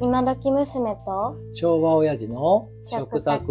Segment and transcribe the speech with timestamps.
[0.00, 1.36] 今時娘と？
[1.52, 3.46] 昭和親父の食食卓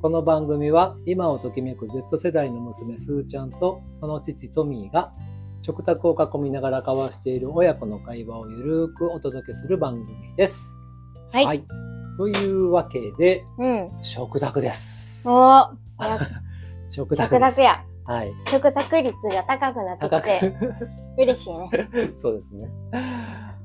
[0.00, 5.12] この番組は今をときめく Z 世代の娘すーちゃんとその父トミーが
[5.60, 10.78] 食卓を囲みながら交わしている親子の会話をゆるーくお届けする番組です。
[11.32, 11.64] はい、
[12.16, 15.28] というわけでうん食卓です。
[15.28, 15.70] おや
[16.88, 18.32] 食卓やはい。
[18.48, 20.88] 食卓率が高くなって高きてく。
[21.18, 21.70] 嬉しいね
[22.16, 22.70] そうですね。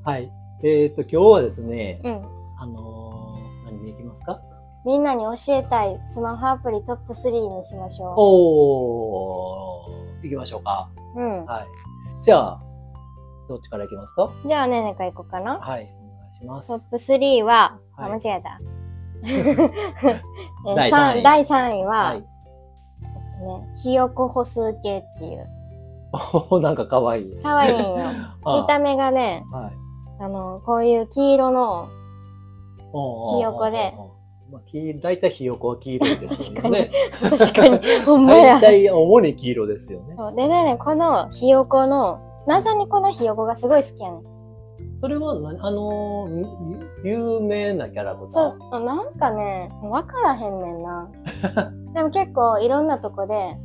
[0.03, 0.29] はい。
[0.63, 2.21] えっ、と、今日はですね、うん
[2.57, 4.39] あのー何でいきますか？
[4.85, 10.89] みんなに教えたいスマホアプリトップ3にしましょおー、行きましょうか。
[11.15, 11.65] ううんはい。
[12.21, 12.59] じゃあ、
[13.49, 14.31] どっちからいきますか？
[14.45, 16.89] じゃあねねか行こうかなはい、お願いします。
[16.89, 18.59] トップ3は、あはい間違えた
[20.71, 22.17] え第さん三位第3位は、はい。
[22.17, 22.19] え
[23.37, 25.43] っとね、ひよこ歩数計っていう
[26.49, 27.41] おなんかかわいい。
[27.41, 27.97] かわいいんよ
[28.45, 29.73] あ見た目がねはい。
[30.19, 31.89] あのこういう黄色の
[33.35, 33.93] ひよこで。
[34.51, 36.91] まあ、き大体ひよこは黄色いですよね。
[37.19, 37.79] 確かに。
[38.05, 38.55] ほんまや。
[38.55, 40.13] 大体主に黄色ですよね。
[40.15, 40.35] そう。
[40.35, 44.21] でねねこのひよこの謎にこのひよこがすごい好きやねん。
[45.01, 46.45] それは何、あのー、
[47.03, 48.79] ゆ有名なキャラクターそう。
[48.81, 51.09] なんかねわからへんねんな。
[51.93, 53.57] でも結構いろんなとこで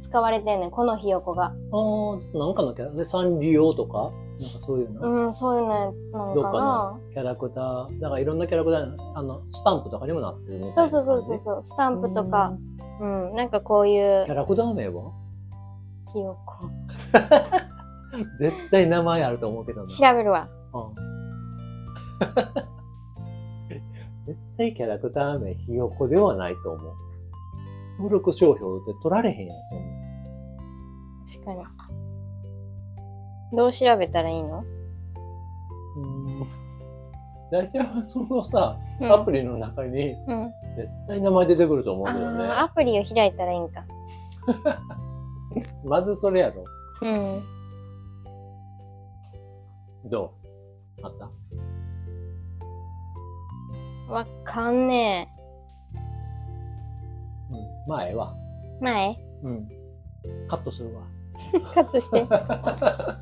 [0.00, 1.54] 使われてんねんこのひよこが。
[1.72, 2.90] あーなんかのキャラ？
[2.92, 4.10] でサンリオとか？
[4.40, 11.44] なんかそういうの、うんそういうのなのかどっかキャラクター、なんかいろんなキャラクター、あの、スタンプとかにもなってるみたそそういうな感じ。
[11.44, 12.56] そうそうそうスタンプとか
[13.00, 13.28] うん。
[13.28, 15.12] うんなんかこういうキャラクター名は？
[16.12, 16.68] ひよこ
[18.38, 19.88] 絶対名前あると思うけどな。
[19.88, 20.94] 調べるわうん
[24.26, 26.94] 絶対キャラクター名ひよこではないと思う。
[27.98, 29.84] 登録商標って取られへんやん、そんな。
[31.24, 31.58] 確かに
[33.52, 34.64] どう調べたらいいの、
[35.96, 36.46] うん。
[37.50, 42.44] 大体そのさ、うん、アプリの中にうん絶対名前出てくると思うけどね。
[42.44, 43.84] あーアプリを開いたらいいんか
[45.84, 46.64] まずそれやろ。
[47.02, 47.42] うん
[50.10, 50.32] ど
[51.02, 51.04] う？
[51.04, 51.28] あった？
[54.12, 55.28] わかんね
[57.50, 57.90] うん。
[57.90, 58.34] まあええわ。
[58.80, 59.18] え前？
[59.42, 59.68] うん。
[60.48, 61.02] カットするわ。
[61.74, 63.18] カットして は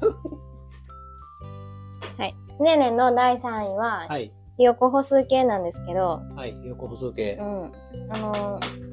[2.25, 4.33] いねえねえの第3位は、はい。
[4.57, 6.57] ひよこ歩数計なんですけど、はい。
[6.65, 7.45] 横歩数計う。
[7.45, 7.73] ん。
[8.11, 8.89] あのー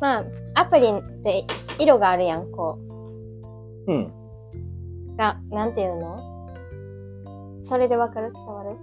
[0.00, 0.24] まあ、
[0.54, 1.44] アプリって
[1.80, 2.78] 色があるやん、こ
[3.88, 4.02] うん。
[4.04, 4.12] う。
[5.16, 6.16] が、なんていうの？
[7.64, 8.32] それでわかる？
[8.32, 8.76] 伝わる？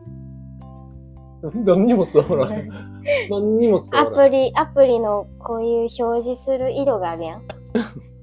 [1.65, 2.69] 何にも伝わらない。
[3.31, 4.29] 何にも伝アわらない。
[4.29, 7.43] プリ、アプリのこういう表示する色があるやん。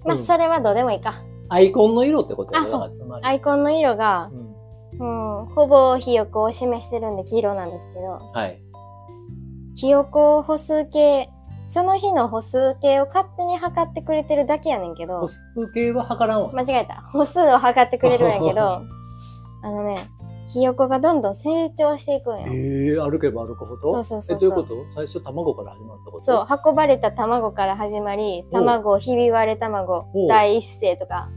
[0.06, 1.14] まあ、うんそれはどうでもいいか。
[1.48, 2.90] アイコンの色ってことあそう。
[3.22, 5.40] アイコンの色がう、ん。
[5.40, 8.60] うん、ほぼひよこを示してるんで黄色なんですけど、はい。
[9.76, 11.28] ひよこ歩数計、
[11.68, 16.52] その日の歩数計を勝手に測ってくれてるだけやねんけど歩、数計は測らんわ。
[16.52, 17.02] 間違えた。
[17.12, 18.82] 歩数を測ってくれるんやけど、
[19.62, 20.08] あのね、
[20.46, 22.46] ひよこがどんどん成長していくんよ。
[22.52, 23.90] ええ歩けば歩くほど？
[23.92, 24.74] そうそうそうえ、どういうこと？
[24.94, 26.22] 最初卵から始まったこと？
[26.22, 31.28] そう、運ばれた卵から始まり、卵、ひび割れ卵第一声とか、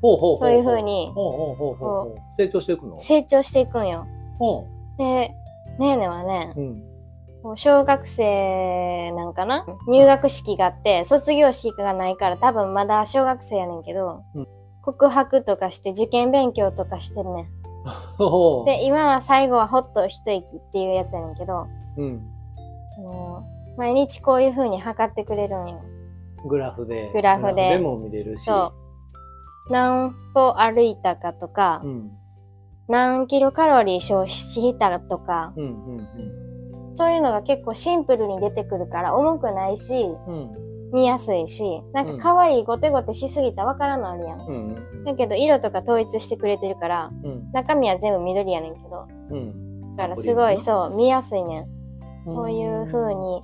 [0.00, 0.36] ほうほう。
[0.36, 2.16] そういう風にほうほうほうほうほう。
[2.36, 2.98] 成長していくの？
[2.98, 4.06] 成長していくんよ。
[4.38, 4.66] ほ
[4.98, 5.36] で、ね
[5.80, 7.56] えねえはねう。、うん。
[7.56, 9.66] 小学生なんかな？
[9.88, 14.46] 入学式があって、卒業式がないから多分まだ小学生やねんけど、うん
[14.82, 17.48] 告白とかして受験勉強とかしてるねん。
[18.66, 21.66] で、今は最後はほっと一息っていうやつやねんけど、
[21.96, 22.22] うん。
[23.76, 25.82] 毎日こういう風に測ってくれるんよ。
[26.48, 27.12] グラフで。
[27.12, 28.44] グラフでも見れるし。
[28.44, 28.72] そ
[29.68, 29.72] う。
[29.72, 32.10] 何歩歩いたかとか、うん。
[32.88, 36.08] 何キロカロリー消費したとか、うんうん
[36.96, 40.75] そういうのが結構シンプルに出てくるから重くないし、うん。
[40.92, 40.94] うん。
[40.94, 44.40] 見やすいし、なんか可愛いゴテゴテしすぎたらわからんのあるやん。
[44.40, 47.52] うんうんだけど色とか統一してくれてるから、うん。
[47.52, 49.96] 中身は全部緑やねんけど、うん。
[49.96, 51.66] だからすごいそう、見やすいねん。
[52.26, 52.34] うん。
[52.34, 53.42] こういう風に、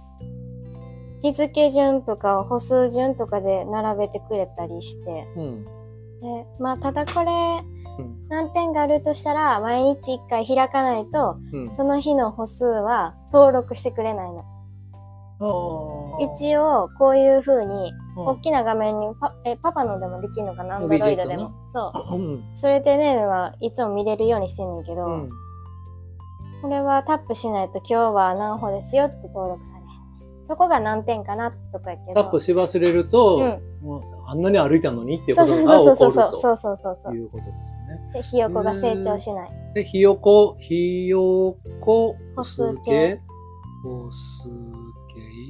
[1.23, 5.65] 日付順とか歩数順とかで並べてくれたりして、うん。
[5.65, 5.71] で、
[6.59, 7.31] まあただこれ、
[7.99, 8.29] うん。
[8.29, 11.75] 難点があるとしたら、毎日1回開かないと、うん。
[11.75, 14.43] その日の歩数は登録してくれないの。
[16.21, 20.77] 一応、こういう風に、うん大きな画面にパ、え、パパのでもできるのかな？
[20.77, 21.51] アンドロイドでも。
[21.67, 22.17] そう。
[22.17, 22.45] うん。
[22.53, 25.31] それでね、はいつも見れるようにしてんねんけど、うん。
[26.61, 30.45] これはタップしないと今日は何歩ですよって登録されへん。
[30.45, 32.23] そこが難点かなとかやけど。
[32.23, 38.13] タップし忘れると、うんもうあんなに歩いたのにっていうそうそうことが起こるそうそうそうそうそうそうということですね。
[38.13, 39.51] で、ひよこが成長しない。
[39.75, 43.21] で、ひよこ、ひよこ、歩数計計、
[43.83, 44.72] 歩数計。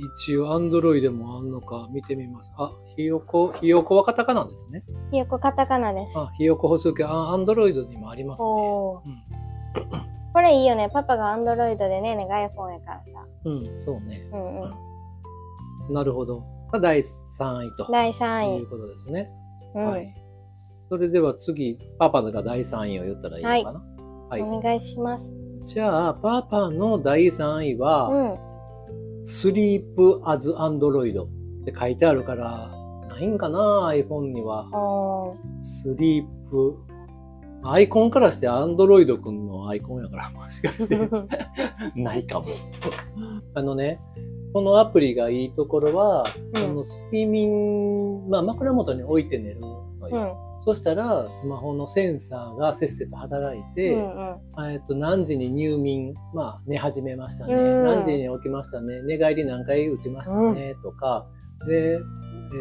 [0.05, 2.53] 一応、アンドロイドもあんのか見てみます。
[2.57, 4.83] あ、ひよこ、ひよこはカタカナですね。
[5.11, 6.19] ひよこカタカナです。
[6.19, 8.51] あ、ひよこ歩数計、あ、アンドロイドにもありますね。
[8.51, 9.23] うん
[10.35, 10.89] これいいよね。
[10.89, 13.23] パパがアンドロイドでねねが iPhone やからさ。
[13.45, 14.19] うん、そうね。
[14.33, 14.65] うんう
[15.91, 15.93] ん。
[15.93, 16.43] なるほど。
[16.73, 18.63] が第3位と第い3位。
[18.63, 19.31] うことですね。
[19.75, 20.09] うんはい。
[20.89, 23.85] それでは次、パパが第3位を言ったらいいのかな？
[24.31, 24.43] はい。
[24.43, 25.35] お願いします。
[25.61, 28.52] じゃあ、パパの第3位は、うん。
[29.25, 31.29] スリープアズアンドロイドっ
[31.65, 32.71] て書いてあるから、
[33.09, 34.67] ないんかな iPhone には。
[35.63, 36.77] スリープ。
[37.65, 40.99] アイコンからしてアンドロイドくんのアイコンやから、もしかして
[41.95, 42.47] ないかも。
[43.55, 44.01] あのね、
[44.53, 46.25] このアプリがいいところは、
[46.55, 50.19] うんこの睡眠、まあ枕元に置いて寝るのうよ。
[50.25, 50.52] ん。
[50.65, 54.73] そしたら、スマホのセンサーがせっせと働いて、うんうん。
[54.73, 57.55] えっと、何時に入眠、まあ、寝始めましたね。
[57.55, 59.03] うん何時に起きましたね。
[59.03, 60.77] 寝返り何回打ちましたね。
[60.83, 61.27] とか、
[61.67, 61.99] で、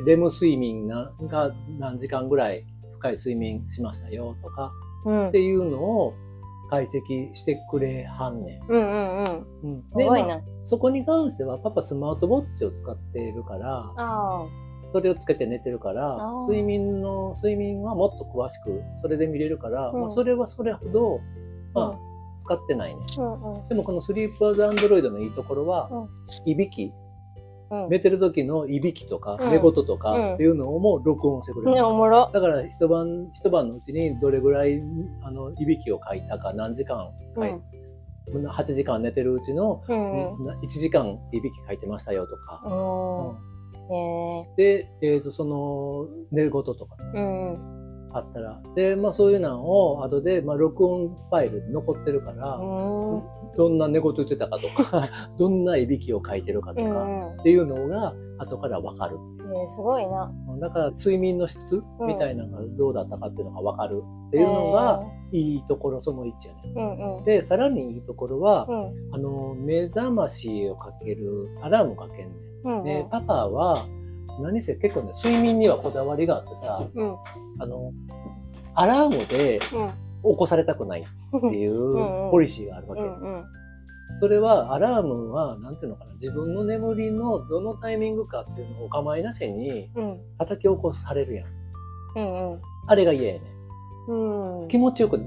[0.05, 4.71] レム睡眠なが何時間ぐらい深い睡眠しましたよとか、
[5.05, 6.13] うんっていうのを
[6.69, 9.71] 解析してくれはんねうんうんうん。
[9.71, 9.73] ん。
[9.75, 10.41] うん、すごいまあな。
[10.63, 14.45] そこに関しては、パパスマートウォッチを使っているから、あ
[14.91, 16.17] それをつけて寝てるから
[16.47, 21.19] 睡眠の、睡眠はもっと詳しく、それで見れるから、うんまあ、それはそれほど、
[21.73, 22.11] まあ、うん
[22.41, 23.01] 使ってないね。
[23.17, 23.21] あ。
[23.21, 23.67] うんうん。
[23.67, 25.89] でもこのスリープアズアンドロイドのいいところは、
[26.45, 26.91] いびき、
[27.69, 27.89] うん。
[27.89, 31.75] 寝てる時のいびきとか、うん寝言とうんかっていうのをも録音してくれる。
[31.75, 32.29] ね、おもろ。
[32.33, 34.81] だから一晩、一晩のうちにどれぐらい、
[35.23, 37.61] あの、いびきをかいたか、何時間かい、
[38.33, 40.59] 8時間寝てるうちの、うんうん。
[40.59, 42.61] 1時間いびきかいてましたよとか。
[44.57, 47.17] で、えっ、と、その、寝言とかさえ。
[47.17, 47.81] うんうん。
[48.13, 48.61] あったら。
[48.75, 53.23] で、まあそういうのを後で、まあ録音ファイルに残ってるから、うん
[53.55, 55.03] どんな寝言言ってたかとか、
[55.37, 57.27] どんないびきをかいてるかとか。
[57.39, 59.67] っていうのが後からわかるっていう。
[59.67, 60.31] すごいな。
[60.59, 66.73] だから睡眠の質みたいなのがどうだったかっていうのがわかるっていうのがいいところその1やね。
[66.75, 67.25] うんうん。
[67.25, 72.81] で、さらにいいところは、うんあの、目覚ましをかけるアラームかけんねうんうん。
[72.81, 72.83] ん。
[72.83, 73.85] で、パパは、
[74.39, 77.15] 何せ結構ね、睡眠にはこだわりがあってさ、うん
[77.59, 77.91] あの、
[78.75, 81.05] アラームで起こされたくないっ
[81.49, 83.01] ていうポリシーがあるわけ。
[83.01, 83.43] うんうん。
[84.19, 91.47] それは、アラームは、なんていうのかな、自分の眠りのどのタイミングかっていうのをお構いなしにうん叩き起こされるやん。
[92.17, 92.61] うんうん。
[92.87, 93.51] あれが嫌やね。
[94.07, 94.67] うん。
[94.67, 95.19] 気持ちよく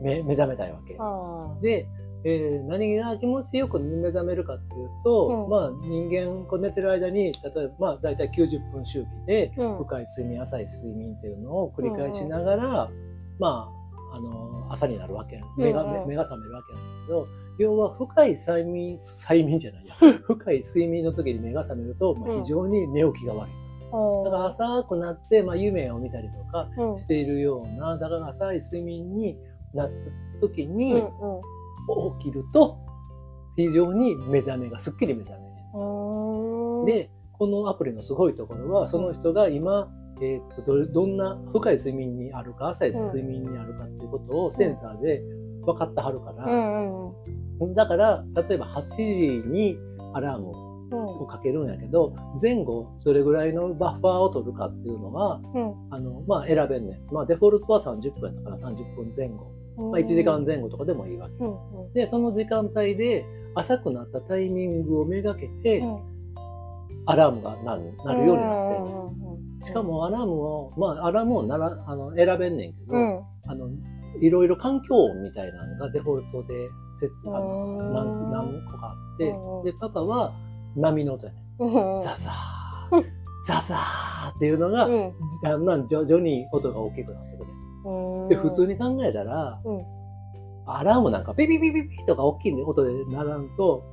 [0.00, 0.96] 目目覚めたいわけ。
[0.98, 1.88] あで、
[2.28, 5.50] えー何が気持ちよく目覚めるかっていうと、うん。
[5.50, 9.52] まあ人間こう寝てる間に、例えばまあ大体90分周期で。
[9.54, 12.90] 深い睡眠、浅い睡眠っていうのを繰り返しながら、
[13.38, 13.70] ま
[14.12, 16.02] あ、あの、朝になるわけ目が、うん。
[16.02, 16.08] うん。
[16.08, 17.28] 目が覚めるわけなんだけど、
[17.58, 19.94] 要は深い催眠、催眠じゃないや、
[20.26, 22.42] 深い睡眠の時に目が覚めると、まあ、うん。
[22.42, 23.54] 非常に寝起きが悪い。
[24.24, 26.98] だから浅くなって、まあ夢を見たりとかうん。
[26.98, 29.38] しているような、だから浅い睡眠に
[29.72, 31.02] なった時うんに
[32.18, 32.78] 起きると、
[33.56, 36.86] 非常に目覚めがすっきり目覚める。
[36.86, 39.90] で、このアプリのすごいところは、その人が今、
[40.22, 45.22] えーっとどんな深い睡眠にあるか、浅い睡眠にあるかっていうことをセンサーで
[45.62, 47.12] 分かってはるかうら、ん
[47.60, 49.78] うんだから、例えば8時に
[50.14, 50.52] アラーム
[50.88, 51.04] うん。
[51.22, 55.74] をかけるんやけど、前後どれぐらいのバッファーを取るかっていうのは、うん。
[55.90, 57.12] あの、まあ選べんねん。
[57.12, 59.50] まあデフォルトは30分やったから30分前後。
[59.76, 59.90] うん。
[59.92, 61.34] まあ1時間前後とかでもいいわけ。
[61.44, 61.92] うんうん。
[61.92, 66.16] で、その時間帯で浅くなったタイミングをめがけて、うん
[67.08, 73.22] アラームがなるなるようになってうんうんうんしかもアラームを、まあアラームをなら、あの、選べんねんけど、うん。
[73.46, 73.68] あの、
[74.20, 76.68] いろいろ環境音みたいなのがデフォルトで
[76.98, 80.32] セあの、うん何何個かあってうん、で、パパは
[80.76, 81.94] 波の音やねん。
[81.94, 81.98] うん。
[81.98, 83.04] ザザー、
[83.46, 87.50] ザザーっていうのが、うんだんだん徐々に音が大きくなってくる。
[88.26, 88.28] うん。
[88.28, 89.96] で、普通に考えたら、うん
[90.66, 93.84] アラームなんかピピピピピとか大きい音で鳴らんと、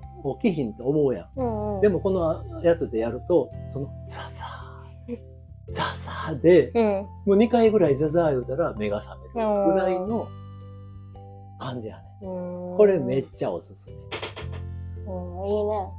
[0.41, 1.29] 起きひんって思うやん。
[1.35, 1.81] うんうん。
[1.81, 6.83] でもこのやつでやると、そのザザー、ザザーで、うん。
[6.83, 10.27] もう2回ぐらいザザー言うたら目が覚めるぐらいの
[11.59, 12.03] 感じやね。
[12.23, 12.77] うん。
[12.77, 13.95] これめっちゃおすすめ。
[15.05, 15.69] うん、いいね。
[15.75, 15.91] は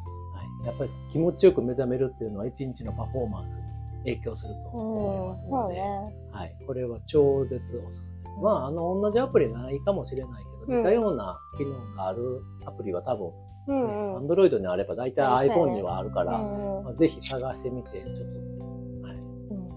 [0.65, 3.63] い、やっぱり気持ちよく目覚めるっていうのは一日のパフォーマンスに
[3.99, 5.83] 影響すると思いますので、ね。
[6.33, 8.14] はい、これは超絶おすすめ。
[8.43, 13.31] まあ、あの、同じアプリないかもしれないけど、うん似たような機能があるアプリは多分、
[13.69, 14.27] うんうん。
[14.27, 18.23] Android にあれば大体 iPhone にはあるから、まあ、ぜひ探してみて、ちょっと、
[19.07, 19.69] はい、うん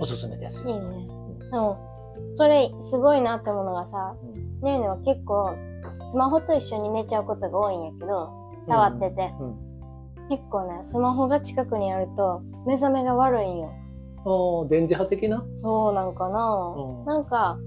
[0.00, 0.70] おすすめですよ。
[0.70, 1.08] いいね。
[1.52, 2.36] うん。
[2.36, 5.54] それすごいなって思うのがさ、うんねえねえは結構
[6.10, 8.30] スマホと一緒に寝ちゃうことが多いんやけど、
[8.66, 9.30] 触ってて。
[9.40, 9.68] うん。
[10.28, 13.70] 結構ね、スマホが近くにあると目覚めが悪いんよ。
[14.18, 15.42] ああ、電磁波的な？
[15.56, 17.58] そうなんかな、うんなんか、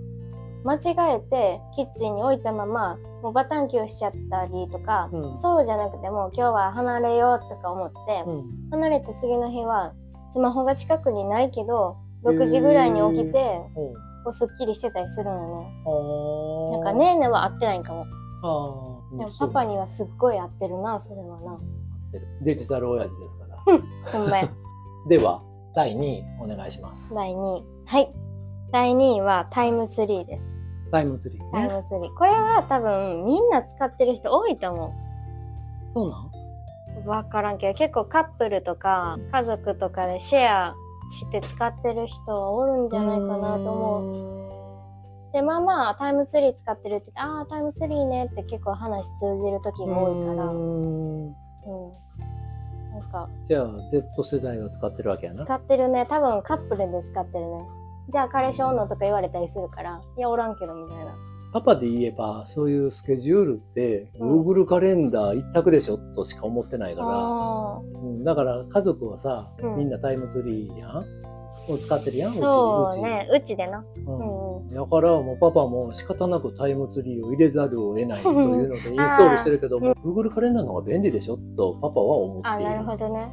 [0.64, 8.70] 間違えてキッチンに置いたまま、もうバタンキューしちゃったりとか、うんそうじゃなくても今日は離れようとか思って、うん。
[8.72, 9.94] 離れて次の日は
[10.30, 16.84] スマホが近くにないけど、6時ぐらいに起きて、おうこうすっきりしてたりするのね。
[16.84, 18.06] なんかねえねえは合ってないんかも。
[19.18, 21.60] でもパパにはすっごい合ってるな、それはな。
[22.42, 23.58] デジタル親父ですから。
[24.12, 24.50] ほんまや。
[25.08, 25.42] では、
[25.76, 27.14] 第2位お願いします。
[27.16, 27.66] 第2位。
[27.86, 28.14] はい。
[28.72, 30.56] 第2位はタイムツリーです。
[30.92, 31.50] タイムツリーね。
[31.52, 32.18] タイムツリー。
[32.18, 34.94] これは多分みんな使ってる人多いと思
[35.94, 36.18] そうな
[37.02, 37.06] ん？
[37.06, 37.10] う。
[37.10, 40.76] わからんけど、結構カップルとか家族とかでシェア
[41.12, 44.50] して使ってる人はおるんじゃないかなと思
[45.30, 45.34] う。
[45.34, 50.46] で、まあまあタイムツリー使ってるって言って、ああ、タイムツリーねって結構話通じる時が多いから。
[50.46, 51.28] ううん。
[51.28, 51.34] ーん
[52.92, 55.46] なんか、じゃあ、Z 世代を使ってるわけやな。
[55.46, 56.06] 使ってるね。
[56.06, 57.64] 多分カップルで使ってるね。
[58.12, 61.16] じゃあ彼氏おんのとか言われたりするから、いや、おらんけどみたいな。
[61.54, 71.06] パパで言えば、そういうスケジュールって、うん Google カレンダー一択でしょとしか思ってないから、あうんだから家族はさ、うんみんなタイムツリーやん？
[71.70, 73.84] を使ってるやん、うちそうね、うちでな。
[74.08, 74.74] うん。
[74.74, 82.64] だからもうパパも仕方なくタイムツリーを入れざるを得ないというのでインストールしてるけども、Google カレンダーの方が便利でしょとパパは思っていあ、る。
[82.64, 83.30] なるほどね。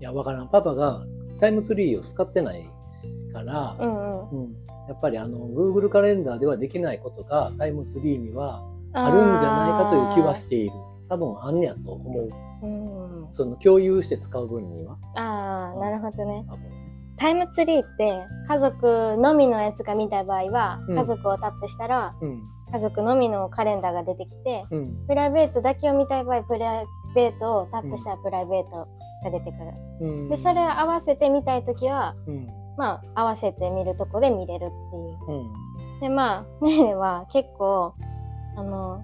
[0.00, 0.48] いや、わからん。
[0.48, 1.04] パパが
[1.40, 2.64] タイムツリーを使ってない
[3.32, 4.30] から、うんうん。
[4.30, 4.54] うん
[4.88, 8.60] やっぱりあの Google カレンダーではできないことがタイムツリーには
[8.92, 10.72] あるんじゃないかという気はしている。
[11.08, 12.30] 多分あんねやと思う。
[12.66, 13.32] うん。
[13.32, 14.98] その共有して使う分には。
[15.14, 16.44] ああ、なるほどね。
[17.16, 22.42] タイムツリーって家族のみのやつが見たい場合は、うん家族をタップしたらうん。
[22.72, 25.06] 家族のみのカレンダーが出てきて、うん。
[25.06, 26.84] プライベートだけを見たい場合、プライ
[27.14, 28.88] ベートをタップしたらプライベート
[29.24, 29.72] が出てくる。
[30.00, 30.28] うん。
[30.28, 32.46] で、それを合わせて見たいときは、うん。
[32.80, 35.40] まあ、合わせて見るとこで見れるっていう。
[35.40, 36.00] うん。
[36.00, 37.92] で、まあ、 ねえは結構、
[38.56, 39.02] あの、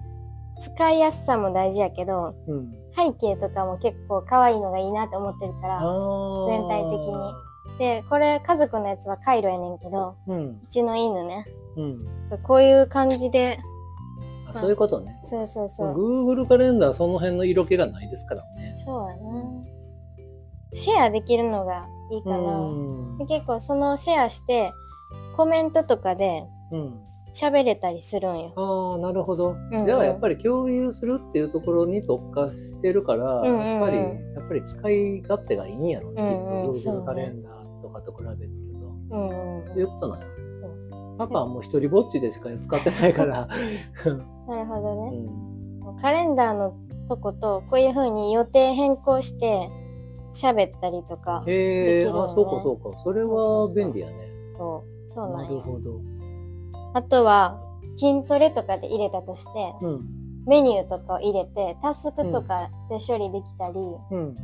[0.59, 2.71] 使いやすさも大事やけど、うん。
[2.95, 5.79] 背景とかも結構可愛いのがいいなって思ってるから、
[6.47, 7.13] 全体的に
[7.77, 10.59] で、これ家族のやつはカイロやねんけど、うん。
[10.63, 12.05] うちの犬ね、うん。
[12.41, 13.59] こういう感じで、
[14.49, 15.19] あそういうことね。
[15.21, 16.25] そうそうそう。
[16.25, 18.71] Google カレンダーその辺の色気がないですからね。
[18.73, 19.43] そうやな。
[20.73, 22.35] シェアできるのがいいかな。
[22.37, 23.25] うんで。
[23.25, 24.73] 結構そのシェアして、
[25.35, 26.99] コメントとかでうん。
[27.33, 28.53] 喋れたりするんよ。
[28.55, 29.49] ああ、なるほど。
[29.49, 36.23] うんうんじゃあやっぱり共有するっていうところに特化してるから、うんうんうんやっぱり、やっぱり使い勝手がいいんやろね。
[36.23, 38.51] うんうカレンダーとかと比べる
[39.09, 39.15] と。
[39.15, 40.25] うんうんいうことなんや。
[40.53, 41.17] そうそう。
[41.19, 43.47] パパはもう一人ぼっちでしか使ってないから。
[44.47, 45.19] なるほどうね。
[45.91, 46.73] んカレンダーの
[47.07, 49.69] とこと、こういう風に予定変更して
[50.37, 52.99] 喋ったりとか、できるよねあ、そうかそうか。
[53.03, 54.13] それは便利やね。
[54.57, 56.01] そう、そうななんやるほど。
[56.93, 57.59] あとは、
[57.95, 60.05] 筋トレとかで入れたとして、うん。
[60.45, 63.75] メニューとかを入れて、タスクとかで処理できたり、
[64.11, 64.37] うん。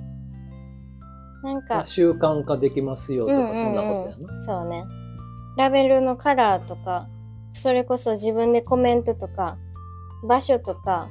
[1.43, 4.41] なんか、習慣化できますよとか、うんうんうんそんなことやな。
[4.41, 4.83] そうね。
[5.55, 7.07] ラベルのカラーとか、
[7.53, 9.57] それこそ自分でコメントとか、
[10.27, 11.09] 場所とか、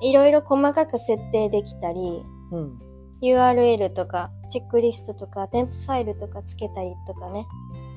[0.00, 2.87] いろいろ細かく設定できたり、うん。
[3.22, 7.46] URL とか、チェックリストとか、添付ファイルとかつけたりとかね。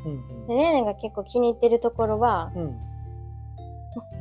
[0.06, 2.78] うんで、ねーねーが結構気に入ってるところは、うん。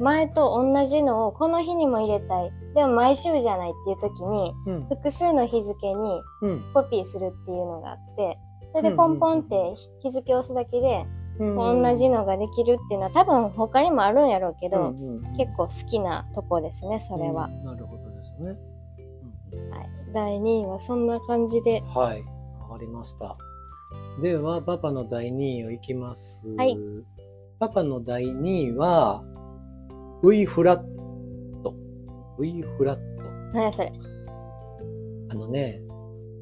[0.01, 2.53] 前と同じのをこの日にも入れたい。
[2.75, 4.89] でも毎週じゃないっていう時に、うん。
[4.89, 6.73] 複数の日付にうん。
[6.75, 8.39] コピーするっていうのがあって、
[8.73, 11.07] それでポンポンって日付を押すだけで、
[11.39, 11.83] うん。
[11.83, 17.47] 同じのができるっていうのは多分他にもあるんやろうけど、うんうんうん結構好きなとこですね、それは。
[17.47, 18.70] うんなるほどですね。
[20.13, 21.83] はい、第2位はそんな感じで。
[21.95, 22.23] はい、
[22.61, 23.37] わかりました。
[24.21, 26.49] では、パパの第2位をいきます。
[26.57, 26.77] はい
[27.59, 29.23] パパの第2位は、
[30.23, 31.75] V フラット。
[32.41, 33.23] V フラット。
[33.53, 33.93] 何やそれ。
[35.31, 35.83] あのね、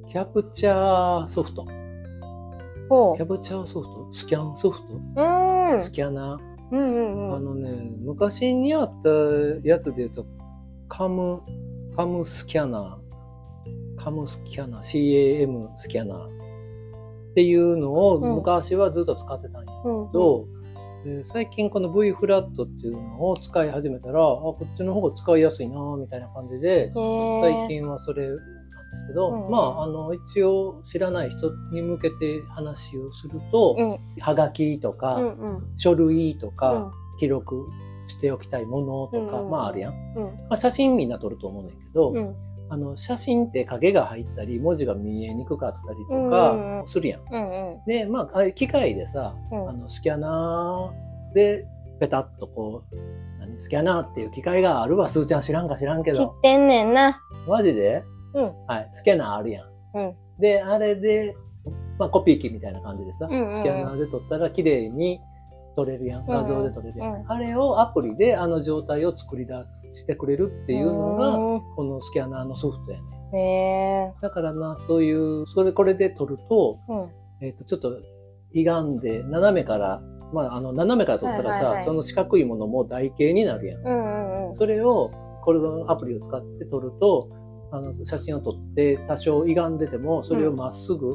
[0.09, 1.67] キャプチャーソフト。
[2.89, 4.13] ほキャプチャーソフト？
[4.13, 4.95] スキャンソフト？
[4.95, 4.97] う。
[4.97, 5.81] うーん。
[5.81, 7.35] スキャナー、うんうんうん。
[7.35, 9.09] あのね、昔にあった
[9.65, 10.25] やつで言うと、
[10.89, 11.43] カム、
[11.97, 12.98] カムスキャナー、
[13.99, 16.31] カムスキャナー、CAM スキャナーっ
[17.35, 18.35] ていうのをうん。
[18.37, 20.07] 昔はずっと使ってたんやうんうん。
[20.09, 20.47] けど、
[21.05, 28.43] で最近この V フラットっていうのを使い始めたら、あ、こっちの方が使いやすいなみたいな感じで、最近はそれなんで
[28.91, 29.51] ですけど、うん。
[29.51, 33.99] まあ、あの、一応知らない人に向けて話をすると、うん。
[34.21, 35.73] はがきとか、うんうん。
[35.77, 36.91] 書類とか、うん。
[37.19, 37.67] 記録
[38.07, 38.81] しておきたいも
[39.13, 39.51] のとか、うんうん。
[39.51, 39.95] まああるやん。
[40.17, 40.23] うん。
[40.23, 42.37] まあ、写真みんな撮ると思うねんけど、うん
[42.71, 47.21] あの、写真って影が入ったり、文字が見えにくかったりとかうんするやん。
[47.31, 51.67] うんうんで、まあ、機械でさ、うんあの、スキャナーで、
[52.01, 52.97] ペタッとこう、
[53.41, 56.29] 何、スキャナーっていう機械があるわ、すーちゃん知らんか知らんけ知っど。
[56.43, 57.21] てんねんな。
[57.47, 58.05] マジで？
[58.35, 59.69] うんはい、スキャナーあるやん。
[59.95, 61.35] うんで、あれで、
[61.99, 65.21] まあ、コピー機みたいな感じでさ、うんうんうんスキャナーで撮ったら綺麗に
[65.79, 66.27] 撮れるやん。
[66.27, 67.09] 画像で撮れるやん。
[67.09, 71.37] うんうんあれをアプリであの状態を作り出してくれるっていうのが、が。
[71.77, 73.01] このスキャナーのソフトや
[73.33, 74.15] ね。
[74.21, 77.47] だからな、そういう、それこれで撮ると、うん。
[77.47, 77.97] えっ、と、ちょっと
[78.53, 80.01] 歪んで、斜めから、
[80.33, 83.87] まあ、あの、斜めから撮ったらさ、はいはいはいその四角いものも台形になるやん。
[83.87, 84.55] うんうんうん。
[84.57, 85.11] それを、
[85.45, 87.29] これのアプリを使って撮ると、
[87.71, 91.15] あの、写真を撮って多少歪んでても、それをまっすぐ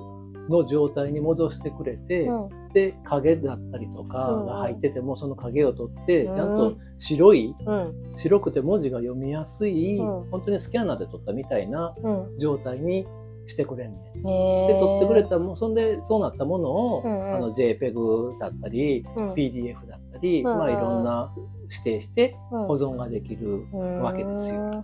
[0.49, 2.69] の状態に戻してくれて、うん。
[2.73, 6.33] で、影だったりとかうんが入ってても、その影を撮って、うん。
[6.33, 7.93] ちゃんと白い、うん。
[8.15, 10.05] 白くて文字が読みやすい、うん。
[10.31, 12.39] 本当にスキャナーで撮ったみたいなうん。
[12.39, 13.05] 状態に
[13.45, 14.27] してくれんねん。
[14.27, 14.73] へえ。
[14.73, 17.35] で、撮ってくれたもん、そんで、そうなったものを、うんうん。
[17.35, 19.33] あの、JPEG だったり、うん。
[19.33, 20.57] PDF だったり、うんうん。
[20.59, 21.33] まあ、いろんな
[21.63, 22.67] 指定してうん。
[22.67, 23.65] 保存ができる
[24.01, 24.83] わけですよ。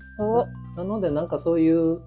[0.78, 2.02] なので、なんかそういう、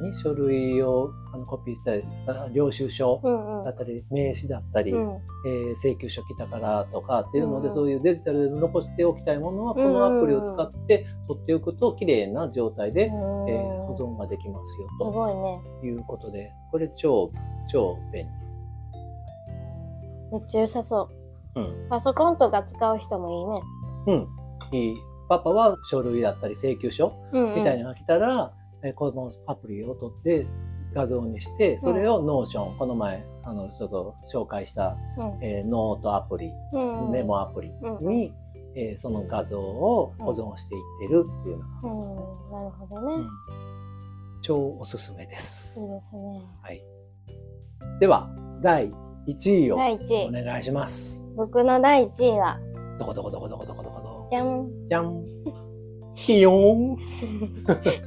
[0.00, 15.60] 何書類をあのコピーしたり、あ領収書うんうんだったり、名刺だったり、うんえー請求書来たからとかっていうので、うんそういうデジタルで残しておきたいものは、このアプリを使って取っておくと、綺麗な状態で、えー保存ができますよすとごいね。
[15.84, 17.30] いうことで、これ超、
[17.68, 18.30] 超便利。
[20.32, 21.10] めっちゃ良さそ
[21.54, 21.60] う。
[21.60, 21.88] うん。
[21.90, 23.30] パソコンとか使う人も
[24.06, 24.26] いいね。
[24.72, 24.78] うん。
[24.78, 24.96] いい。
[25.28, 30.46] パパは書類だったり請求書うんうんみたいなのが来たら、えこのアプリを撮って
[30.94, 38.32] 画像にして、それを Notion、この前、あの、ちょっと紹介した、うんえーノートアプリ、うんメモアプリうんに、
[38.74, 43.14] えーその画像を保存していってるっていうのが、うん、なるほどね。
[43.14, 43.28] うん
[44.42, 45.80] 超おすすめです。
[45.80, 46.42] いいですね。
[46.62, 46.82] はい。
[48.00, 48.28] では、
[48.60, 48.90] 第
[49.28, 50.40] 1位を第1位。
[50.40, 51.24] お願いします。
[51.36, 52.58] 僕の第1位は、
[52.98, 54.68] どこどこどこどこどこどこどこじゃん。
[54.88, 55.24] じゃん。
[56.14, 56.96] ピヨーン。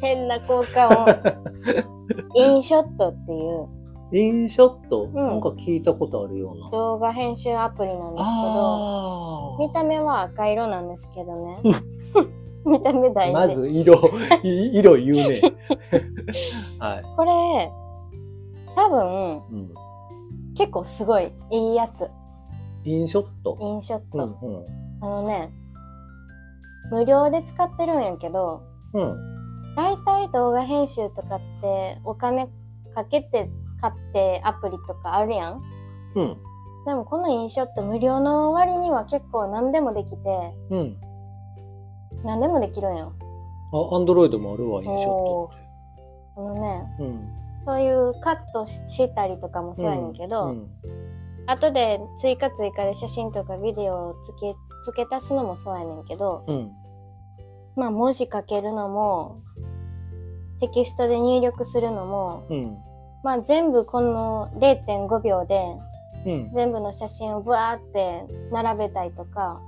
[0.02, 2.40] 変な効果音。
[2.40, 3.68] インショットっていう
[4.12, 6.70] インショット、んなんか聞いたことあるような。
[6.70, 11.58] 動画編集アプリなんですけど、あ見た目は赤色なんですけどね。
[12.66, 13.34] 見た目大事。
[13.34, 13.96] まず色、
[14.44, 15.42] い色言うね。
[16.80, 17.04] はい。
[17.16, 17.72] これ、
[18.76, 19.74] 多分、うん。
[20.56, 22.10] 結構すごいいいやつ。
[22.86, 23.58] インショット？
[23.60, 24.66] インショッうんト。
[25.02, 25.52] あのね、
[26.92, 28.62] 無料で使ってるんやけど、
[28.94, 29.02] うん。
[29.02, 29.76] うん。
[29.76, 32.48] 大体動画編集とかってお金
[32.94, 33.50] かけて
[33.82, 35.62] 買ってアプリとかあるやん。
[36.16, 36.38] うん。
[36.86, 40.18] でもこのインショット無料の割には結構何でもできて、
[40.70, 40.98] うん。
[42.24, 43.14] 何でもできるんよ。
[43.74, 45.66] あ、アンドロイドもあるわ、インショットって。
[46.38, 47.46] あのね、うん。
[47.60, 50.70] そういうカットししたりとかもそうやねんけど、うん。
[51.48, 56.72] 後で追加追加で写真とかビデオをつけ、付け足すのもそうやねんけど、うん。
[57.76, 59.42] まあ文字書けるのも、
[60.62, 62.78] テキストで入力するのも、うん。
[63.24, 65.62] まあ全部この0.5秒で
[66.26, 66.52] うん。
[66.54, 69.60] 全部の写真をブワーって並べたりとか。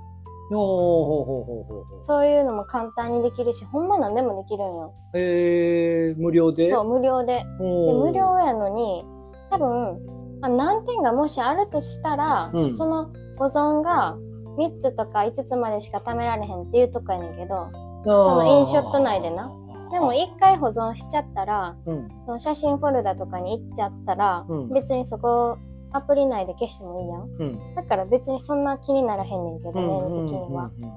[0.50, 4.94] そういうのも簡単にできるし、ほんま何でもできるんよ。
[5.14, 6.70] えー、無料で？
[6.70, 7.44] そう、無料で。
[7.60, 9.04] おで、ー無料やのに、
[9.50, 10.00] 多分、
[10.40, 14.16] まあ、何点がもしあるとしたら、うんその保存が
[14.58, 17.68] 3つとか5つまでしか貯められへんっていうとこやねんけど、
[18.04, 19.50] そのインショット内でな。
[19.90, 22.08] でも1回保存しちゃったら、うん。
[22.26, 25.56] その写真フォルダとかに行っちゃったら、うん別にそこ
[25.92, 27.22] アプリ内で消してもいいやん。
[27.22, 27.74] うん。
[27.74, 29.86] だから別にそんな気にならへんねんけど、うん。
[29.86, 30.64] メール的には。
[30.64, 30.92] うん。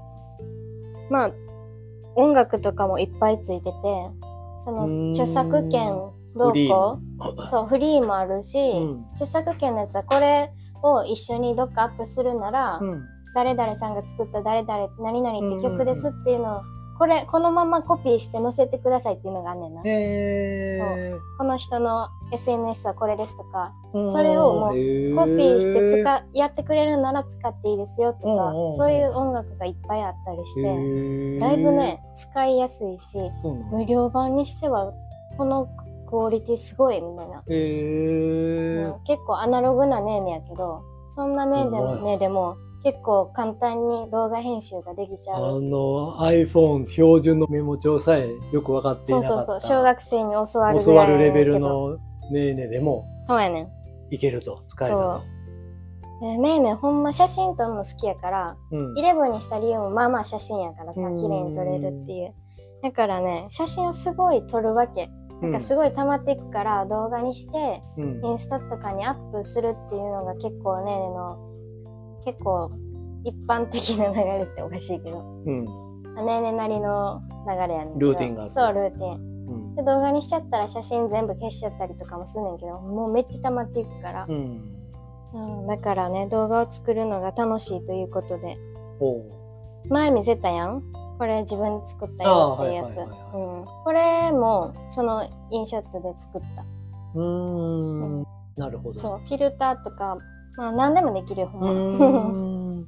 [1.09, 1.31] まあ、
[2.15, 3.73] 音楽とかもいっぱいついてて、
[4.57, 5.93] そのうん著作権
[6.35, 6.99] どうこ
[7.37, 7.49] う？
[7.49, 9.05] そう、フリーもあるし、うん。
[9.13, 10.51] 著作権のやつはこれ
[10.83, 13.03] を一緒にどっかアップするなら、うん。
[13.33, 16.61] 誰々さんが作った誰々何々って曲ですっていうのを、
[17.01, 19.81] これ、このままコピーして載せてくださいっていうのがあんねんな。
[19.83, 21.19] へー。
[21.39, 24.11] この人の SNS はこれですとか、うん。
[24.11, 31.39] それをもうコピーして使、やってくれるなら使っていいですよとかそういう音楽がいっぱいあったりしへて、ー。
[31.39, 33.17] だいぶね、使いやすいし、
[33.71, 34.93] 無料版にしては、
[35.39, 35.69] この
[36.07, 37.41] クオリティすごいみたいな。
[37.49, 38.99] へー。
[39.05, 45.61] 結構アナログなねーねやけど、そんなねーねでも、結構簡単に動画編集ができちゃあう。
[45.61, 49.59] の iPhone 標準のメモ帳さえよく分かっていなかそうそうそう。
[49.59, 51.59] 小学生に教わる教わるレベル。
[51.59, 51.97] の
[52.31, 53.67] ねえねえでもそうやねん。
[54.09, 55.21] いけると使えたと。
[56.21, 62.33] でねえねえほんま写真撮るの好きやから、うんイレブンにした理由もまあまあ写真やからさ、うん綺麗に撮れるっていう。
[62.83, 65.09] だからね、写真をすごい撮るわけ。
[65.41, 71.50] なんかすごい、溜まっていくから動画にして、うんインスタとかにアップするっていうのが結構ねえねえの、
[72.25, 72.71] 結構
[73.23, 75.65] 一般的な流れっておかしいけど、うん
[76.25, 77.99] ねえねえなりの流れやねん。
[77.99, 79.15] ルーティンがあるそう、ルーティン。
[79.15, 84.25] うんで、動画にしちゃったら写真全部消しちゃったりとかもすんねんけど、もうめっちゃ溜まっていくから。
[84.27, 84.61] うん
[85.33, 88.57] うん、だからね、動画を作るのが楽しいということで。
[89.89, 90.83] 前見せたやん？
[91.17, 92.99] これ自分で作ったよっていうやつ。
[92.99, 93.65] あーはいはいはいうん。
[93.83, 96.63] これも、そのインショットで作った。
[97.15, 98.25] うーん
[98.57, 98.99] なるほど。
[98.99, 100.17] そう、フィルターとか、
[100.57, 102.05] まあ何でもできるよ、ほうんま。
[102.05, 102.87] ーん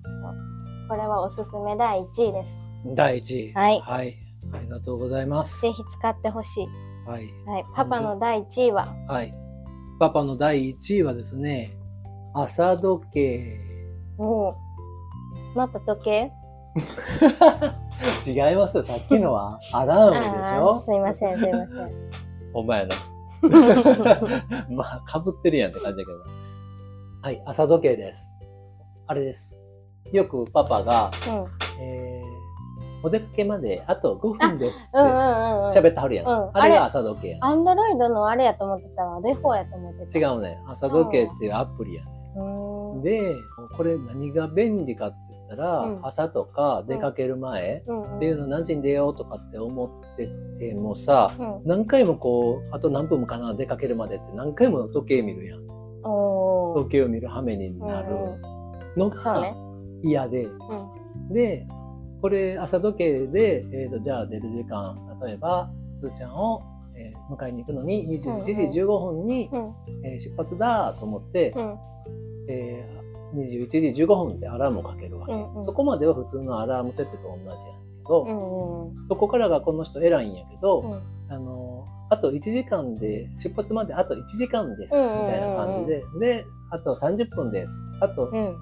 [0.90, 2.62] これはおすすめ第1位です。
[2.96, 3.54] 第一位。
[3.54, 4.16] はいはい。
[4.54, 5.72] ありがとうございますぜ。
[5.72, 6.68] ひ使ってほしい。
[7.10, 7.26] はい。
[7.46, 7.66] はい。
[7.74, 9.34] パパの第1位は、はい。
[10.00, 11.72] パパの第一位はですね、
[12.34, 13.58] 朝時計。
[14.18, 14.56] おう
[15.56, 16.32] また時計？
[18.28, 18.84] 違いますよ。
[18.84, 20.76] さっきのはアラームでしょ？
[20.76, 21.90] すいません、すいません。
[22.54, 22.96] お前な。
[24.70, 26.20] まあ、かぶってるやんって感じだけど。
[27.24, 28.38] はい、朝時計です。
[29.08, 29.58] あれです。
[30.12, 31.82] よくパパが、うん。
[31.82, 34.98] えー、お出かけまであと5分ですって。
[35.80, 36.28] 喋ってはるやん。
[36.28, 39.22] うんあれが朝時計やねアンドロイドのあれやと思ってたわ。
[39.22, 40.20] デフォやと思ってた。
[40.20, 40.60] 違うね。
[40.68, 42.12] 朝時計っていうアプリやね。
[43.04, 43.38] で、
[43.78, 47.86] これ何が便利かって言ったら、うん朝とか出かける前
[48.18, 50.28] っていうの何時に出ようとかって思って
[50.60, 51.62] てもさ、うん。
[51.64, 55.73] 何回もこう、あと何分かな出かけるまでって何回も時計見るやん。
[56.04, 58.12] 時計を見る羽目になる
[58.98, 59.54] のが。
[60.04, 60.50] 嫌で、う
[61.32, 61.34] ん。
[61.34, 61.66] で、
[62.22, 66.62] これ朝時計で、えー、とじゃあ出る時間、例えば、すーちゃんを、
[66.96, 68.86] えー迎えに行くのに21時15
[69.16, 69.74] 分に、うん。
[70.06, 71.78] えー出発だと思って、うん。
[72.50, 77.60] えー21時15分でアラームをかけるわけ、うんうんそこまでは普通のアラーム設定と同じやんけ
[78.08, 78.90] ど、うん。
[78.90, 79.06] うん。
[79.08, 81.63] そこからがこの人偉いんやけど、うんあの
[82.14, 86.04] あと1時間で出発まであと1時間です、みたいな感じで。
[86.20, 87.74] であと30分です。
[88.02, 88.56] あとうん。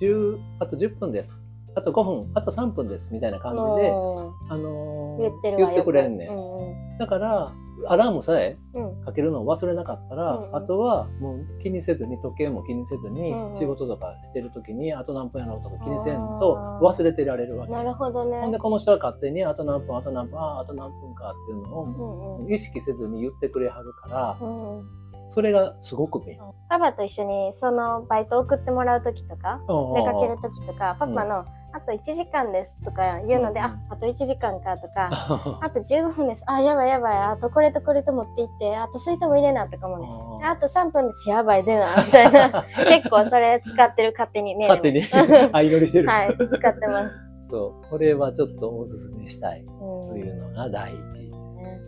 [0.00, 1.40] 10あと10分です
[1.76, 6.98] あと5分あと3分ですみたいな感じで、あのー言って言ってくれんねん、うんうん。
[6.98, 7.52] だから
[7.86, 9.04] アラームさえうん。
[9.04, 17.72] かけるのを忘れなかったら、うんうんあとはもう気にせずに時計も気にせずに、うんうん仕事とかしてる時にあと何分やろうとか気にせんと忘れてられるわけ。
[17.72, 18.40] なるほどね。
[18.40, 22.52] ほんでこの人は勝手にあと何分あと何分あああと何分かっていうのをうんうん。
[22.52, 25.06] 意識せずに言ってくれはるからうんうん。
[25.28, 26.40] それがすごく便利。
[26.68, 31.44] パパと一緒にそのバイト送ってもらう時とか、出かける時とか、パパの、
[31.76, 35.10] あと1時間ですとか言うので、うんあ、あと1時間かとか、
[35.60, 36.42] あと15分です。
[36.46, 37.18] あ、やばいやばい。
[37.18, 40.08] あとこれとこれと持って行って、あと水筒も入れなとかもね。
[40.42, 41.28] あと3分です。
[41.28, 41.86] やばい、出な。
[41.98, 42.64] みたいな。
[42.88, 44.68] 結構それ使ってる勝手にね。
[44.68, 45.02] 勝手に
[45.52, 46.08] 相乗りしてる。
[46.08, 47.26] はい、使ってます。
[47.50, 47.90] そう。
[47.90, 51.62] これはちょっとおすすめしたいうんというのが第一位です。
[51.62, 51.80] ね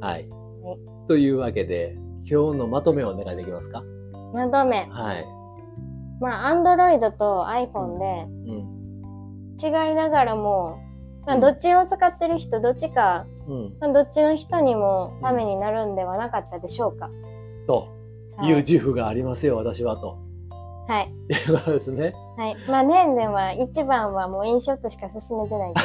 [0.00, 1.06] はいはい。
[1.06, 1.96] というわけで
[2.28, 3.84] 今日のまとめをお願いできますか？
[4.34, 4.88] まとめ。
[4.90, 5.37] はい。
[6.20, 8.78] まあ、Android と iPhone でうん。
[9.60, 10.78] 違いながらも、
[11.26, 13.76] まあ、うんどっちを使ってる人、どっちか、うん。
[13.80, 17.10] まあ、どっちの人にもためになるんではなかったでしょうか。
[17.66, 17.88] と
[18.36, 20.18] はいいう自負がありますよ、私はと。
[20.88, 21.12] はい。
[21.28, 22.14] いうことですね。
[22.38, 22.56] はい。
[22.68, 25.80] まあ、ねんねんは一番はもうインショットしか進めてないけ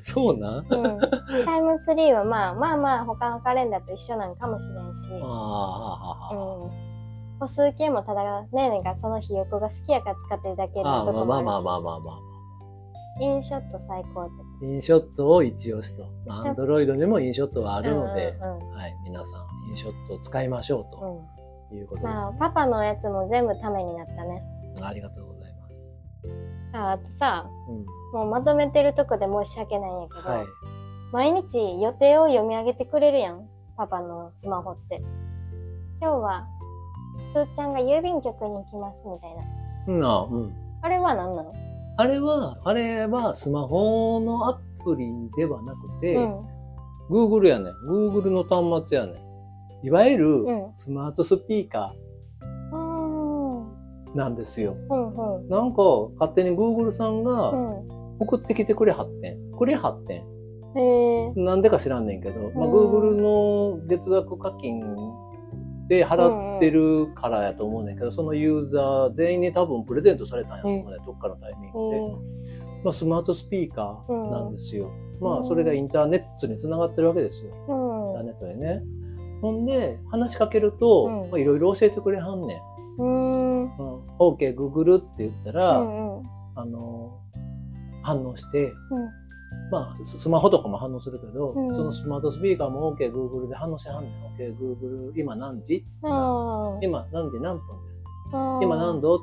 [0.02, 0.58] そうな。
[0.58, 0.64] うん。
[1.44, 5.08] タイムツリーはまあまあまあ他のカレンダーと一緒なんかもしれんし。
[5.22, 6.36] あう
[6.68, 6.95] ん。
[7.38, 11.46] 歩数計もただねんねんがその日横が好きやから使ってるだけあ、ああ、のとこもあるし。
[11.46, 12.36] まあまあまあまあまあまあ。
[13.18, 14.28] インショット最高っ
[14.60, 14.66] て。
[14.66, 16.06] インショットを一押しと。
[16.26, 20.90] まあ、アンドロイドにもインショットはあるので、うんうんはい、皆さん、インショットを使いましょううん。
[20.90, 20.98] と
[21.30, 21.36] うん
[21.74, 24.42] いうことです、まあ、パパのやつも全部ためになったね。
[24.82, 25.76] ありがとうございます。
[26.74, 28.20] ああとさ、うん。
[28.20, 30.46] もうまとめてるとこで申し訳ないんやけど、はい。
[31.12, 33.48] 毎日予定を読み上げてくれるやん。
[33.76, 35.02] パパのスマホって。
[36.00, 36.46] 今日は、
[37.34, 39.42] すーちゃんが郵便局に行きますみたいな。
[39.94, 40.52] うん、あうん。
[40.82, 41.52] あれは何なの？
[41.98, 46.42] あれは、あれはスマホのアプリではなくて、うん。
[47.10, 47.74] Google やねん。
[47.88, 49.86] Google の端末やねん。
[49.86, 51.94] いわゆうんるスマートスピーカ
[52.72, 53.62] うん。
[54.12, 54.76] ーなんですよ。
[54.90, 55.48] うんうん。
[55.48, 55.82] なんか
[56.18, 57.88] 勝手に Google さんがうん。
[58.18, 59.52] 送ってきてくれはってん。
[59.52, 60.78] くれはってん。
[60.78, 61.32] へえ。
[61.34, 64.80] なんでか知らんねんけど、まあ、うん Google の月額課金
[65.88, 72.00] で払ってるからやと思うねんけど、そのユーザー全員に多分プレゼントされたんやと思うね、どっかのタイミングで。
[72.84, 74.90] まあ、スマートスピーカーなんですよ。
[75.20, 77.50] まあ、それがインターネットにつながってるわけですよ。
[77.50, 77.56] イン
[78.14, 78.82] ターネットにね。
[79.42, 82.54] ほんで、話しかけると、まあいろいろ教えてくれはんね
[82.98, 83.02] ん。
[83.02, 83.62] うん。
[83.64, 83.68] うん。
[84.18, 86.26] OK、Google って言ったら、うんうん。
[86.54, 87.18] あの、
[88.02, 89.25] 反応して、うん
[89.70, 94.12] まあ、ススマホとかも反応するけど、うんそのスマートスピーカーも OK、Google で反応しはんねん。
[94.40, 95.84] OK、Google、今何時？
[96.02, 98.02] あ今何時何分です？
[98.32, 98.60] あ。
[98.62, 99.16] 今何度？
[99.16, 99.18] っ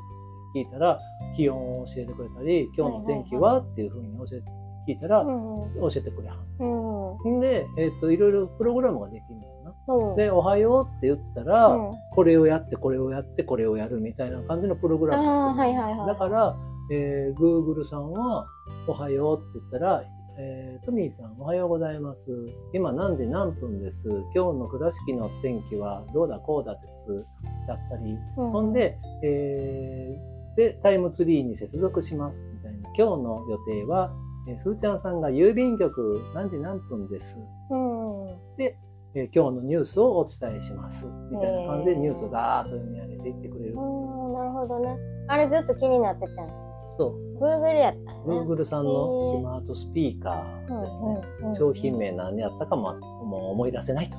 [0.53, 0.99] て聞いたら、
[1.35, 3.59] 気温を教えてくれたり、今日の天気は？
[3.59, 4.45] っていうふうに教えて、
[4.87, 5.23] 聞いたら。
[5.23, 7.33] 教えてくれはうん。
[7.35, 7.37] ん。
[7.37, 9.53] んで、えっ、と、いろいろプログラムができるんだよ
[9.87, 9.93] な。
[9.95, 10.15] うん。
[10.15, 16.07] で、おはようって言ったら、うん、これをやって、これをやって、これをやるみたいな感じのプログラムああ、ができるはいはいはい。
[16.07, 16.55] だから、
[16.91, 18.45] えー、Google さんは、
[18.87, 20.03] おはようって言ったら、
[20.35, 22.31] えートミーさんおはようございます。
[22.73, 24.09] 今何時何分です？
[24.33, 27.23] 今日の倉敷の天気はどうだこうだです？
[27.67, 32.45] だったり、うん、ほんで、えーで、タイムツリーに接続します。
[32.51, 32.89] みたいな。
[32.97, 34.11] 今日の予定は、
[34.47, 37.39] えーすーちゃんさんが郵便局何時何分です？
[37.69, 38.57] うん。
[38.57, 38.77] で、
[39.13, 41.05] えー今日のニュースをお伝えします。
[41.31, 43.75] みたいな感じでニュースをガーッと読み上げていってくれる。
[43.75, 44.97] うん、なるほどね。
[45.27, 46.49] あれずっと気になってたの。
[46.97, 47.32] そう。
[47.43, 48.53] Google やったのね。
[48.53, 51.21] Google さんのスマートスピーカーですね。
[51.41, 54.09] うんうん商品名何やったかももう思い出せない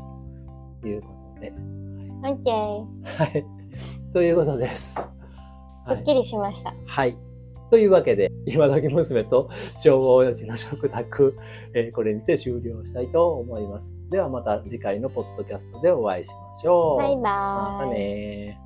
[0.83, 1.53] ということで。
[2.23, 2.85] オッケー。
[3.05, 3.45] はい。
[4.13, 4.99] ということです。
[4.99, 6.75] はっきりしました。
[6.87, 7.17] はい。
[7.71, 9.49] というわけで、今時娘と
[9.83, 11.37] 昭和親父の食卓、
[11.75, 13.95] えーこれにて終了したいと思います。
[14.11, 16.99] ではまた次回のポッドキャストでお会いしましょう。
[16.99, 17.23] バイバーイ。
[17.23, 18.63] またねー。